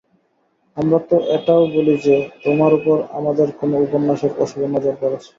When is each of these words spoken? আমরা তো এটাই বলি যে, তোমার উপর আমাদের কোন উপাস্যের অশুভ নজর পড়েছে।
আমরা 0.77 0.99
তো 1.09 1.15
এটাই 1.35 1.63
বলি 1.75 1.95
যে, 2.05 2.15
তোমার 2.43 2.71
উপর 2.73 2.97
আমাদের 3.19 3.47
কোন 3.59 3.71
উপাস্যের 3.77 4.33
অশুভ 4.43 4.61
নজর 4.75 4.93
পড়েছে। 5.01 5.29